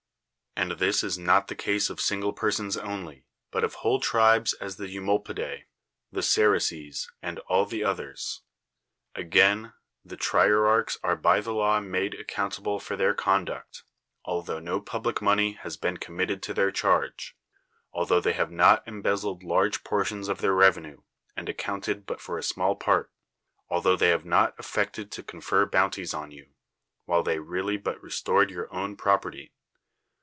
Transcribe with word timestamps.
And 0.53 0.73
this 0.79 1.01
is 1.03 1.17
not 1.17 1.47
the 1.47 1.55
case 1.55 1.89
of 1.89 2.01
single 2.01 2.33
persons 2.33 2.75
only, 2.77 3.25
but 3.51 3.63
of 3.63 3.75
whole 3.75 4.01
tribes 4.01 4.51
as 4.55 4.75
the 4.75 4.87
Eumolpidas, 4.93 5.61
the 6.11 6.21
Ceryces, 6.21 7.09
and 7.21 7.39
all 7.47 7.65
the 7.65 7.83
others. 7.85 8.41
Again, 9.15 9.71
the 10.05 10.17
trier 10.17 10.59
archs 10.67 10.97
are 11.03 11.15
by 11.15 11.39
the 11.39 11.53
law 11.53 11.79
made 11.79 12.13
accountable 12.13 12.79
for 12.81 12.95
their 12.97 13.13
conduct, 13.13 13.83
altho 14.27 14.59
no 14.59 14.81
public 14.81 15.21
money 15.21 15.53
has 15.53 15.77
been 15.77 15.95
committed 15.97 16.43
to 16.43 16.53
their 16.53 16.69
charge; 16.69 17.35
altho 17.95 18.19
they 18.19 18.33
have 18.33 18.51
not 18.51 18.83
embezzled 18.85 19.43
large 19.43 19.83
portions 19.85 20.27
of 20.27 20.41
their 20.41 20.53
revenue, 20.53 21.01
and 21.35 21.47
accounted 21.49 22.05
but 22.05 22.19
for 22.21 22.37
a 22.37 22.43
small 22.43 22.75
part; 22.75 23.09
altho 23.71 23.95
the}' 23.95 24.05
have 24.07 24.25
not 24.25 24.53
affected 24.59 25.11
to 25.13 25.23
confer 25.23 25.65
bounties 25.65 26.13
on 26.13 26.29
you, 26.29 26.51
while 27.05 27.23
they 27.23 27.39
really 27.39 27.77
but 27.77 28.03
restored 28.03 28.51
your 28.51 28.71
own 28.71 28.97
proper 28.97 29.31
ty. 29.31 29.49